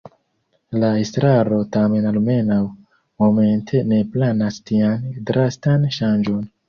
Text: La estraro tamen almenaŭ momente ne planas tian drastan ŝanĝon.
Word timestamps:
La 0.83 0.87
estraro 1.01 1.59
tamen 1.75 2.07
almenaŭ 2.13 2.57
momente 3.25 3.83
ne 3.93 4.01
planas 4.17 4.59
tian 4.71 5.05
drastan 5.31 5.87
ŝanĝon. 5.99 6.43